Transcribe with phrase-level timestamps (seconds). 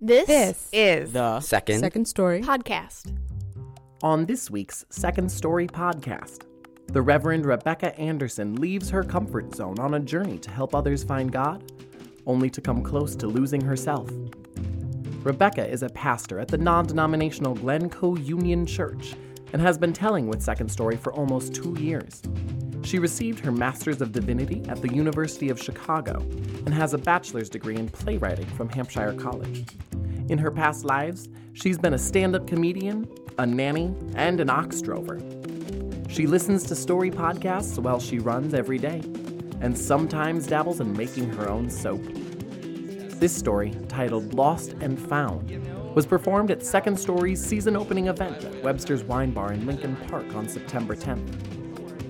[0.00, 2.40] This, This is The Second, second story.
[2.40, 3.14] podcast.
[4.02, 6.44] On this week's Second Story podcast,
[6.86, 11.30] the Reverend Rebecca Anderson leaves her comfort zone on a journey to help others find
[11.30, 11.70] God,
[12.26, 14.10] only to come close to losing herself.
[15.22, 19.14] Rebecca is a pastor at the non denominational Glencoe Union Church
[19.52, 22.22] and has been telling with Second Story for almost two years.
[22.90, 26.26] She received her Master's of Divinity at the University of Chicago
[26.66, 29.64] and has a bachelor's degree in playwriting from Hampshire College.
[30.28, 33.08] In her past lives, she's been a stand up comedian,
[33.38, 35.20] a nanny, and an ox drover.
[36.08, 39.02] She listens to story podcasts while she runs every day,
[39.60, 42.02] and sometimes dabbles in making her own soap.
[43.20, 45.48] This story, titled Lost and Found,
[45.94, 50.34] was performed at Second Story's season opening event at Webster's Wine Bar in Lincoln Park
[50.34, 51.49] on September 10th.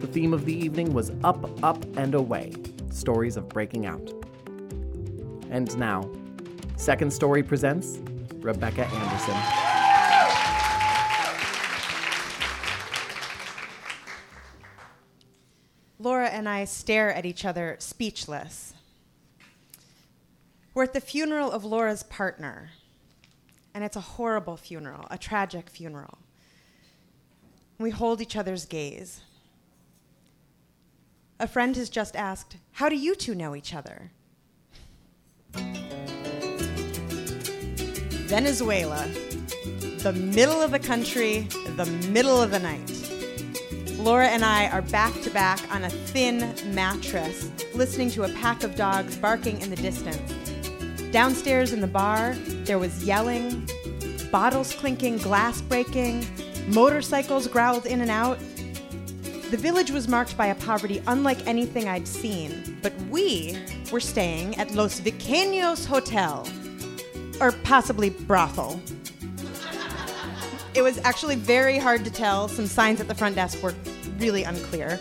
[0.00, 2.54] The theme of the evening was Up, Up, and Away
[2.90, 4.10] Stories of Breaking Out.
[5.50, 6.10] And now,
[6.76, 7.98] Second Story presents
[8.36, 9.34] Rebecca Anderson.
[15.98, 18.72] Laura and I stare at each other, speechless.
[20.72, 22.70] We're at the funeral of Laura's partner,
[23.74, 26.16] and it's a horrible funeral, a tragic funeral.
[27.78, 29.20] We hold each other's gaze.
[31.40, 34.12] A friend has just asked, How do you two know each other?
[38.28, 39.08] Venezuela,
[40.02, 42.92] the middle of the country, the middle of the night.
[43.96, 48.62] Laura and I are back to back on a thin mattress, listening to a pack
[48.62, 50.34] of dogs barking in the distance.
[51.10, 53.66] Downstairs in the bar, there was yelling,
[54.30, 56.26] bottles clinking, glass breaking,
[56.68, 58.38] motorcycles growled in and out.
[59.50, 63.58] The village was marked by a poverty unlike anything I'd seen, but we
[63.90, 66.46] were staying at Los Pequeños Hotel,
[67.40, 68.80] or possibly brothel.
[70.74, 72.46] It was actually very hard to tell.
[72.46, 73.74] Some signs at the front desk were
[74.18, 75.00] really unclear.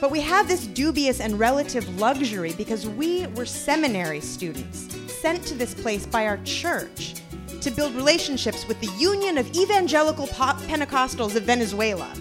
[0.00, 5.54] But we had this dubious and relative luxury because we were seminary students sent to
[5.54, 7.14] this place by our church
[7.60, 12.12] to build relationships with the Union of Evangelical Pentecostals of Venezuela.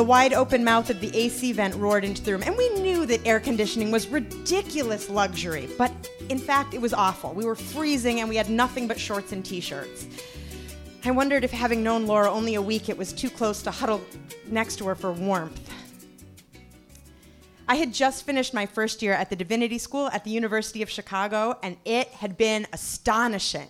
[0.00, 3.04] The wide open mouth of the AC vent roared into the room, and we knew
[3.04, 5.92] that air conditioning was ridiculous luxury, but
[6.30, 7.34] in fact, it was awful.
[7.34, 10.06] We were freezing and we had nothing but shorts and t shirts.
[11.04, 14.00] I wondered if, having known Laura only a week, it was too close to huddle
[14.46, 15.70] next to her for warmth.
[17.68, 20.88] I had just finished my first year at the Divinity School at the University of
[20.88, 23.68] Chicago, and it had been astonishing.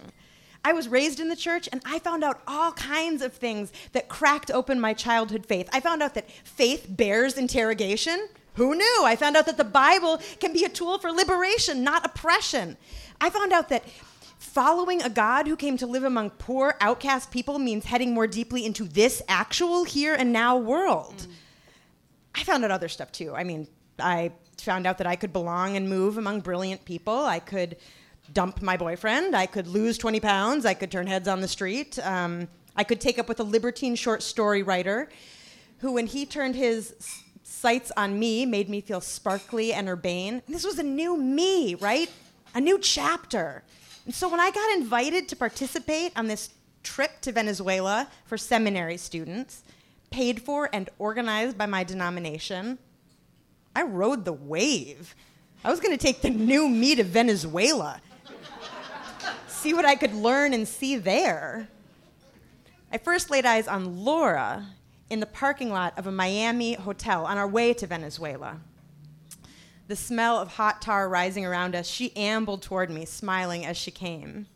[0.64, 4.08] I was raised in the church, and I found out all kinds of things that
[4.08, 5.68] cracked open my childhood faith.
[5.72, 8.28] I found out that faith bears interrogation.
[8.54, 9.02] Who knew?
[9.04, 12.76] I found out that the Bible can be a tool for liberation, not oppression.
[13.20, 13.84] I found out that
[14.38, 18.66] following a God who came to live among poor, outcast people means heading more deeply
[18.66, 21.26] into this actual here and now world.
[22.34, 23.34] I found out other stuff too.
[23.34, 27.24] I mean, I found out that I could belong and move among brilliant people.
[27.24, 27.76] I could
[28.32, 29.34] dump my boyfriend.
[29.34, 30.66] I could lose 20 pounds.
[30.66, 31.98] I could turn heads on the street.
[32.04, 35.08] Um, I could take up with a libertine short story writer
[35.78, 36.94] who, when he turned his
[37.42, 40.42] sights on me, made me feel sparkly and urbane.
[40.46, 42.10] And this was a new me, right?
[42.54, 43.62] A new chapter.
[44.06, 46.50] And so when I got invited to participate on this
[46.82, 49.62] trip to Venezuela for seminary students,
[50.10, 52.78] paid for and organized by my denomination,
[53.74, 55.14] I rode the wave.
[55.64, 58.00] I was going to take the new me to Venezuela,
[59.60, 61.68] see what I could learn and see there.
[62.90, 64.66] I first laid eyes on Laura
[65.10, 68.58] in the parking lot of a Miami hotel on our way to Venezuela.
[69.88, 73.90] The smell of hot tar rising around us, she ambled toward me, smiling as she
[73.90, 74.46] came.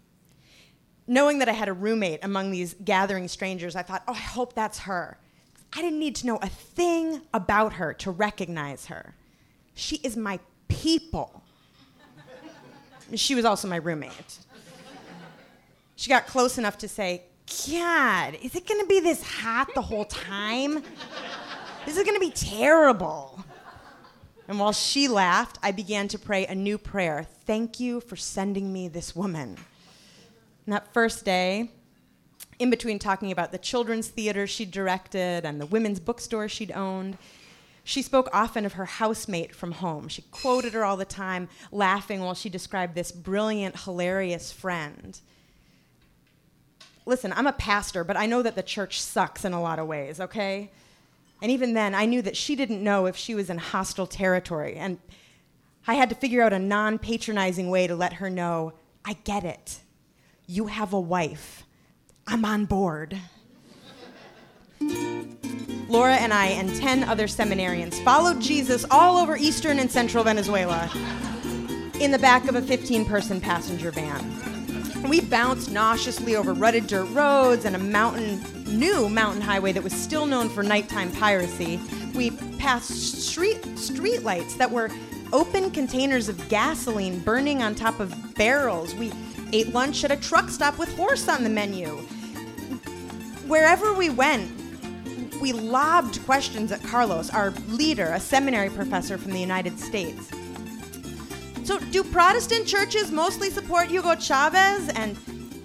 [1.06, 4.54] Knowing that I had a roommate among these gathering strangers, I thought, oh, I hope
[4.54, 5.18] that's her.
[5.74, 9.14] I didn't need to know a thing about her to recognize her.
[9.74, 11.42] She is my people.
[13.14, 14.38] She was also my roommate.
[16.04, 17.22] She got close enough to say,
[17.66, 20.82] God, is it gonna be this hot the whole time?
[21.86, 23.42] This is gonna be terrible.
[24.46, 28.70] And while she laughed, I began to pray a new prayer Thank you for sending
[28.70, 29.56] me this woman.
[30.66, 31.70] And that first day,
[32.58, 37.16] in between talking about the children's theater she'd directed and the women's bookstore she'd owned,
[37.82, 40.08] she spoke often of her housemate from home.
[40.08, 45.18] She quoted her all the time, laughing while she described this brilliant, hilarious friend.
[47.06, 49.86] Listen, I'm a pastor, but I know that the church sucks in a lot of
[49.86, 50.70] ways, okay?
[51.42, 54.76] And even then, I knew that she didn't know if she was in hostile territory.
[54.76, 54.98] And
[55.86, 58.72] I had to figure out a non patronizing way to let her know
[59.04, 59.80] I get it.
[60.46, 61.64] You have a wife.
[62.26, 63.18] I'm on board.
[65.88, 70.90] Laura and I and 10 other seminarians followed Jesus all over eastern and central Venezuela
[72.00, 74.53] in the back of a 15 person passenger van.
[75.08, 79.92] We bounced nauseously over rutted dirt roads and a mountain, new mountain highway that was
[79.92, 81.78] still known for nighttime piracy.
[82.14, 84.90] We passed street street lights that were
[85.32, 88.94] open containers of gasoline burning on top of barrels.
[88.94, 89.12] We
[89.52, 91.96] ate lunch at a truck stop with horse on the menu.
[93.46, 94.50] Wherever we went,
[95.38, 100.30] we lobbed questions at Carlos, our leader, a seminary professor from the United States.
[101.64, 104.90] So, do Protestant churches mostly support Hugo Chavez?
[104.90, 105.16] And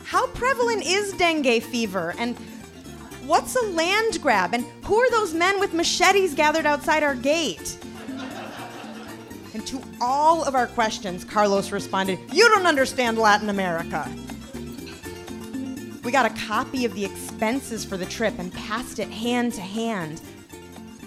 [0.05, 2.15] how prevalent is dengue fever?
[2.17, 2.37] And
[3.25, 4.53] what's a land grab?
[4.53, 7.77] And who are those men with machetes gathered outside our gate?
[9.53, 14.09] And to all of our questions, Carlos responded, You don't understand Latin America.
[16.05, 19.61] We got a copy of the expenses for the trip and passed it hand to
[19.61, 20.21] hand.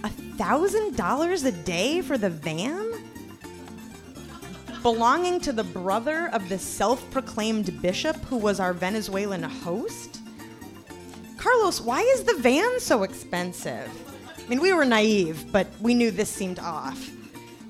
[0.04, 3.01] A thousand dollars a day for the van?
[4.82, 10.20] Belonging to the brother of the self proclaimed bishop who was our Venezuelan host?
[11.37, 13.88] Carlos, why is the van so expensive?
[14.37, 17.12] I mean, we were naive, but we knew this seemed off.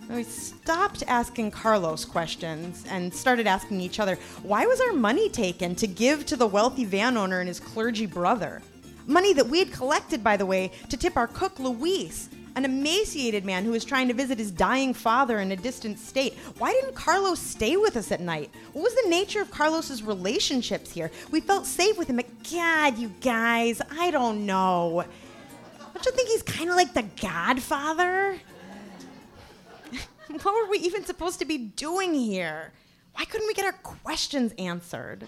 [0.08, 5.74] We stopped asking Carlos questions and started asking each other why was our money taken
[5.74, 8.62] to give to the wealthy van owner and his clergy brother?
[9.06, 13.44] Money that we had collected, by the way, to tip our cook Luis, an emaciated
[13.44, 16.34] man who was trying to visit his dying father in a distant state.
[16.58, 18.50] Why didn't Carlos stay with us at night?
[18.72, 21.10] What was the nature of Carlos's relationships here?
[21.30, 25.04] We felt safe with him, but God, you guys, I don't know.
[25.94, 28.38] Don't you think he's kind of like the Godfather?
[30.28, 32.72] what were we even supposed to be doing here?
[33.14, 35.26] Why couldn't we get our questions answered?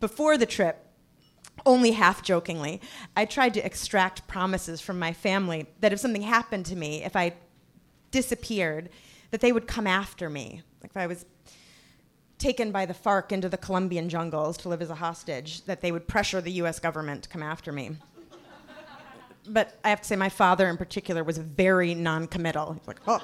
[0.00, 0.84] Before the trip,
[1.66, 2.80] only half jokingly,
[3.16, 7.16] I tried to extract promises from my family that if something happened to me, if
[7.16, 7.34] I
[8.10, 8.90] disappeared,
[9.30, 10.62] that they would come after me.
[10.82, 11.24] Like if I was
[12.38, 15.90] taken by the FARC into the Colombian jungles to live as a hostage, that they
[15.90, 17.96] would pressure the US government to come after me.
[19.48, 22.74] but I have to say, my father in particular was very non committal.
[22.74, 23.22] He's like, oh,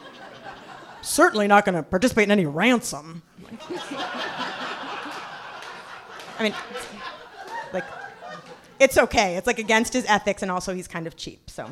[1.03, 3.23] certainly not going to participate in any ransom.
[6.39, 6.55] I mean,
[7.73, 7.85] like,
[8.81, 9.37] it's okay.
[9.37, 11.69] It's like against his ethics, and also he's kind of cheap, so.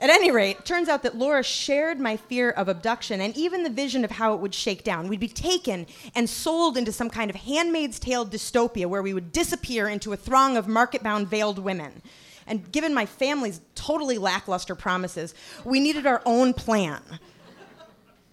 [0.00, 3.70] At any rate, turns out that Laura shared my fear of abduction and even the
[3.70, 5.08] vision of how it would shake down.
[5.08, 9.32] We'd be taken and sold into some kind of handmaid's tale dystopia where we would
[9.32, 12.00] disappear into a throng of market bound veiled women.
[12.46, 17.02] And given my family's totally lackluster promises, we needed our own plan.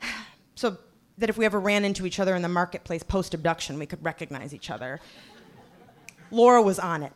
[0.57, 0.77] So
[1.17, 4.01] that if we ever ran into each other in the marketplace post abduction, we could
[4.01, 5.01] recognize each other.
[6.31, 7.13] Laura was on it.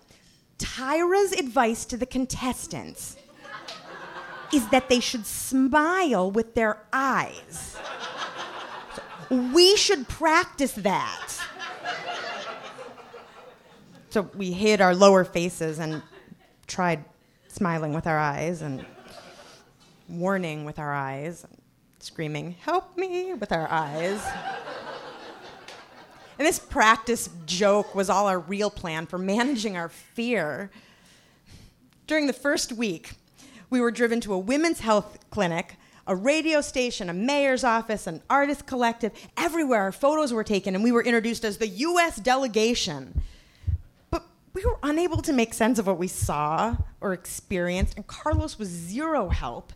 [0.57, 3.17] Tyra's advice to the contestants
[4.53, 7.77] is that they should smile with their eyes.
[9.29, 11.29] We should practice that.
[14.09, 16.01] So we hid our lower faces and
[16.65, 17.05] tried
[17.47, 18.85] smiling with our eyes and
[20.09, 21.57] warning with our eyes, and
[21.99, 24.21] screaming, Help me with our eyes.
[26.39, 30.71] And this practice joke was all our real plan for managing our fear.
[32.07, 33.11] During the first week,
[33.69, 35.75] we were driven to a women's health clinic,
[36.07, 39.11] a radio station, a mayor's office, an artist collective.
[39.35, 43.21] Everywhere our photos were taken, and we were introduced as the US delegation.
[44.09, 48.57] But we were unable to make sense of what we saw or experienced, and Carlos
[48.57, 49.73] was zero help.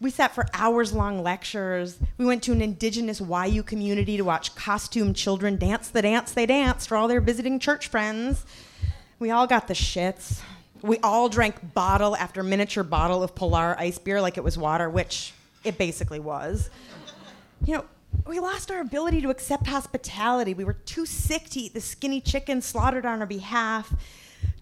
[0.00, 1.98] We sat for hours long lectures.
[2.18, 6.46] We went to an indigenous Wayuu community to watch costumed children dance the dance they
[6.46, 8.44] danced for all their visiting church friends.
[9.18, 10.40] We all got the shits.
[10.82, 14.90] We all drank bottle after miniature bottle of Polar ice beer like it was water,
[14.90, 15.32] which
[15.62, 16.68] it basically was.
[17.64, 17.84] You know,
[18.26, 20.52] we lost our ability to accept hospitality.
[20.54, 23.94] We were too sick to eat the skinny chicken slaughtered on our behalf,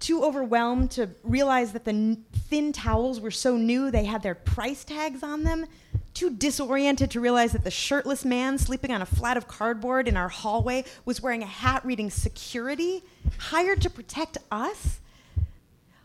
[0.02, 2.18] too overwhelmed to realize that the
[2.50, 5.64] thin towels were so new they had their price tags on them,
[6.12, 10.16] too disoriented to realize that the shirtless man sleeping on a flat of cardboard in
[10.16, 13.02] our hallway was wearing a hat reading security,
[13.38, 14.98] hired to protect us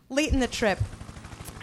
[0.08, 0.78] late in the trip,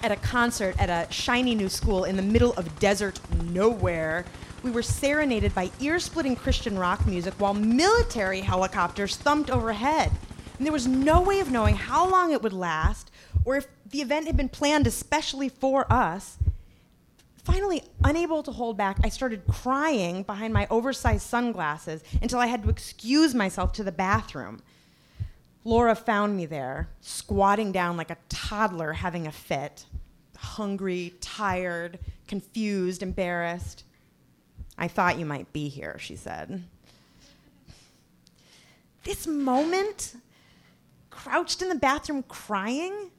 [0.03, 4.23] at a concert at a shiny new school in the middle of desert nowhere,
[4.61, 10.11] we were serenaded by ear splitting Christian rock music while military helicopters thumped overhead.
[10.57, 13.11] And there was no way of knowing how long it would last
[13.43, 16.37] or if the event had been planned especially for us.
[17.43, 22.63] Finally, unable to hold back, I started crying behind my oversized sunglasses until I had
[22.63, 24.61] to excuse myself to the bathroom.
[25.63, 29.85] Laura found me there, squatting down like a toddler having a fit,
[30.37, 33.83] hungry, tired, confused, embarrassed.
[34.77, 36.63] I thought you might be here, she said.
[39.03, 40.15] This moment,
[41.15, 43.11] crouched in the bathroom crying,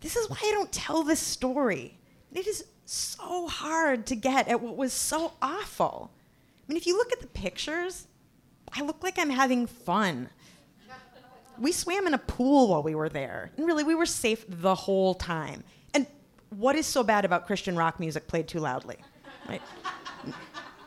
[0.00, 1.98] this is why I don't tell this story.
[2.32, 6.10] It is so hard to get at what was so awful.
[6.14, 8.06] I mean, if you look at the pictures,
[8.72, 10.30] I look like I'm having fun.
[11.58, 13.50] We swam in a pool while we were there.
[13.56, 15.64] And really, we were safe the whole time.
[15.92, 16.06] And
[16.50, 18.96] what is so bad about Christian rock music played too loudly?
[19.48, 19.62] Right?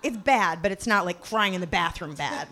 [0.02, 2.48] It's bad, but it's not like crying in the bathroom bad.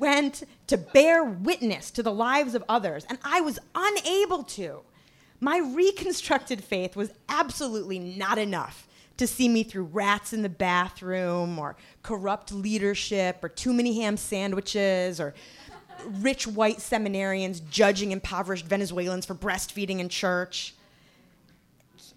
[0.00, 4.80] Went to bear witness to the lives of others, and I was unable to.
[5.40, 8.88] My reconstructed faith was absolutely not enough
[9.18, 14.16] to see me through rats in the bathroom or corrupt leadership or too many ham
[14.16, 15.34] sandwiches or
[16.06, 20.74] rich white seminarians judging impoverished Venezuelans for breastfeeding in church.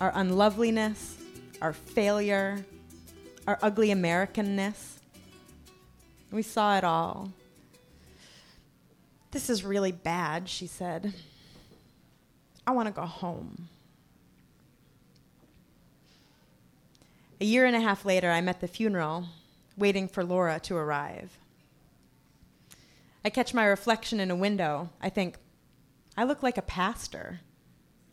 [0.00, 1.16] our unloveliness,
[1.60, 2.64] our failure,
[3.46, 4.98] our ugly Americanness.
[6.32, 7.32] We saw it all.
[9.30, 11.14] This is really bad, she said.
[12.66, 13.68] I want to go home.
[17.40, 19.26] A year and a half later, I'm at the funeral,
[19.76, 21.38] waiting for Laura to arrive.
[23.24, 24.90] I catch my reflection in a window.
[25.00, 25.38] I think,
[26.16, 27.40] I look like a pastor.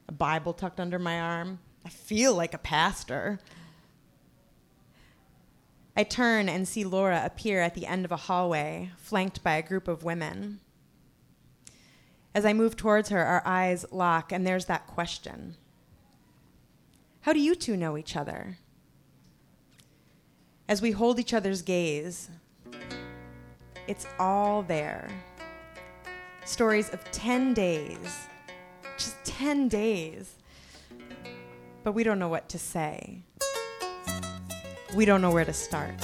[0.07, 1.59] A Bible tucked under my arm.
[1.85, 3.39] I feel like a pastor.
[5.95, 9.61] I turn and see Laura appear at the end of a hallway, flanked by a
[9.61, 10.59] group of women.
[12.33, 15.55] As I move towards her, our eyes lock, and there's that question
[17.21, 18.57] How do you two know each other?
[20.67, 22.29] As we hold each other's gaze,
[23.87, 25.09] it's all there.
[26.45, 28.27] Stories of 10 days,
[28.97, 30.35] just 10 days.
[31.83, 33.23] But we don't know what to say.
[34.95, 35.95] We don't know where to start.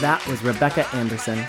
[0.00, 1.40] That was Rebecca Anderson.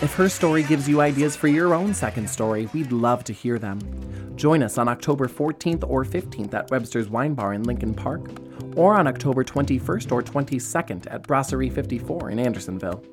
[0.00, 3.58] If her story gives you ideas for your own second story, we'd love to hear
[3.58, 3.78] them.
[4.36, 8.30] Join us on October 14th or 15th at Webster's Wine Bar in Lincoln Park
[8.74, 13.04] or on October 21st or 22nd at Brasserie 54 in Andersonville.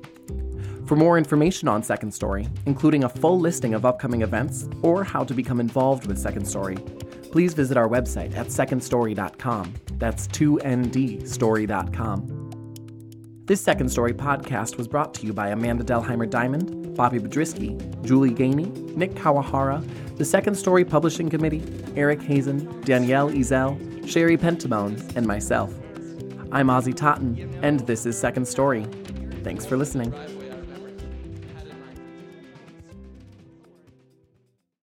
[0.86, 5.22] For more information on Second Story, including a full listing of upcoming events or how
[5.22, 6.76] to become involved with Second Story,
[7.30, 9.74] please visit our website at secondstory.com.
[9.98, 12.39] That's 2ndstory.com.
[13.50, 18.30] This Second Story podcast was brought to you by Amanda Delheimer Diamond, Bobby Biedrzycki, Julie
[18.30, 19.84] Ganey, Nick Kawahara,
[20.18, 21.60] the Second Story Publishing Committee,
[21.96, 25.74] Eric Hazen, Danielle Ezel, Sherry Pentamone, and myself.
[26.52, 28.84] I'm Ozzy Totten, and this is Second Story.
[29.42, 30.14] Thanks for listening.